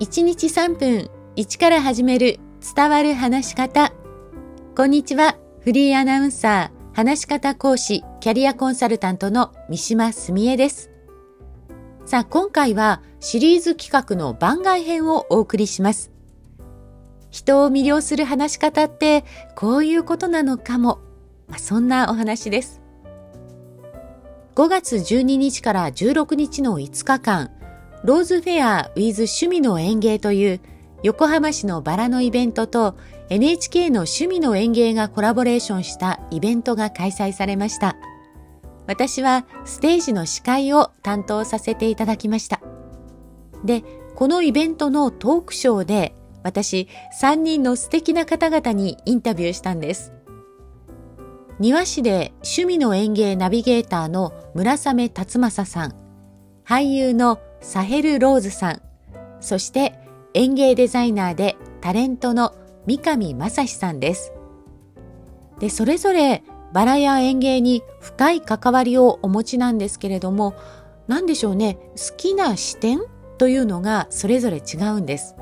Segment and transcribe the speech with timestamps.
[0.00, 2.38] 1日3分1から始める
[2.74, 3.92] 伝わる話し方。
[4.76, 5.36] こんにちは。
[5.60, 10.90] フリーアナウンサー、話し方講師、キャリアコンサルタントの三島澄江です。
[12.04, 16.12] さあ、今回はシリーズ企画の番外編をお送りします。
[17.30, 19.24] 人を魅了する話し方って
[19.56, 21.00] こういうことなのかも。
[21.48, 22.80] まあ、そんなお話です。
[24.56, 27.50] 5月12日から16日の5日間、
[28.04, 30.60] ローズフェア with 趣味の園芸という
[31.02, 32.96] 横浜市のバラのイベントと
[33.28, 37.96] NHK の趣味の園芸がコラボレーションしたイベントが開催されました。
[38.86, 42.62] 私はステージの司会を担当させていただきました。
[43.62, 46.88] で、このイベントのトークショーで私
[47.20, 50.15] 3人の素敵な方々にインタビューしたんです。
[51.58, 55.94] 庭師で趣味の園芸ナビゲーターの村雨達正さん、
[56.66, 58.82] 俳優のサヘル・ローズさん、
[59.40, 59.98] そして
[60.34, 62.54] 園芸デザイナーでタレントの
[62.86, 64.34] 三上正史さんです。
[65.58, 66.42] で、それぞれ
[66.74, 70.54] バラや園芸に深い関わりをお持ちなんですけれども、
[71.06, 73.00] 何でしょうね、好きな視点
[73.38, 75.34] というのがそれぞれ違うんです。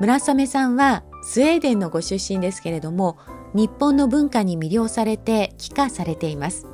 [0.00, 3.18] 村雨さんはスウェーデンのご出身ですけれども、
[3.54, 6.66] 日本の文化に魅了されて帰化されています。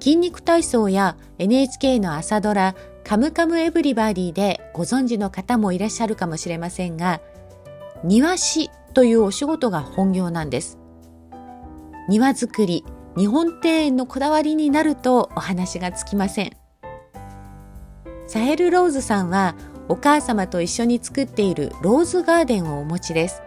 [0.00, 2.74] 筋肉体操や NHK の朝ドラ
[3.04, 7.20] カムカムエブリバディでご存知の方もいらっしゃるかもしれませんが、
[8.04, 10.78] 庭師というお仕事が本業なんです。
[12.08, 12.84] 庭作り、
[13.16, 16.56] 日本庭園のこだわりになるとお話がつきません。
[18.26, 19.56] サヘル・ローズさんは
[19.88, 23.42] お母様と一緒に作っているローズガーデンをお持ちです。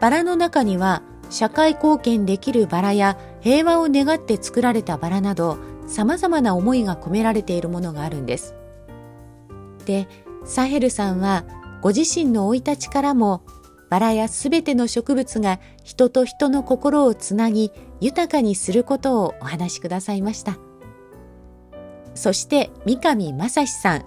[0.00, 1.02] バラの中には
[1.32, 8.54] 社会貢献できるバラや平和を願って作られたバラなど様々な思いが込められているものがあるんです。
[9.86, 10.06] で、
[10.44, 11.46] サヘルさんは
[11.80, 13.42] ご自身の生い立ちからも
[13.88, 20.58] バラやすべての植物が人と人の心をつなぎ豊かにすることをお話しくださいました。
[22.14, 24.04] そして三上正史さん。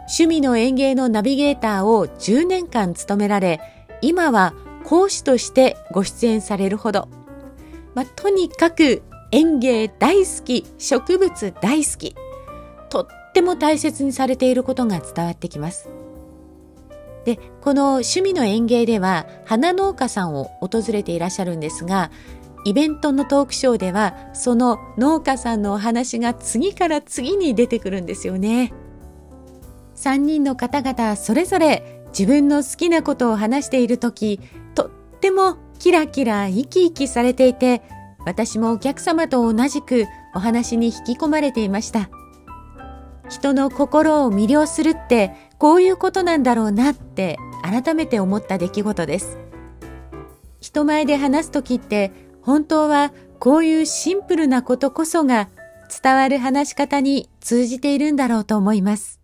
[0.00, 3.60] 趣味の園芸のナビゲーターを10年間務められ、
[4.02, 4.52] 今は
[4.84, 7.08] 講師としてご出演されるほど。
[7.94, 12.14] まあ、とにかく園芸大好き、植物大好き。
[12.90, 15.88] とっても大切にされていることが伝わってきます。
[17.24, 22.10] で、この趣味の園芸では花農家さんを訪れていらっしゃるんですが、
[22.64, 28.72] イベントのトークショーではその農家さんのお話が次から次に出てくるんですよね。
[29.96, 34.40] 3人の方々それぞれ自分の好きなことを話している時
[35.24, 37.80] ってもキラキラ生き生きされていて
[38.26, 40.04] 私もお客様と同じく
[40.34, 42.10] お話に引き込まれていました。
[43.30, 49.38] 人の心を魅了するってこういうことなんだろうなって改めて思った出来事です。
[50.60, 52.12] 人前で話す時って
[52.42, 55.48] 本当はこういうシンプルなことこそが
[56.02, 59.23] 伝わる話し方に通じているんだろうと思います。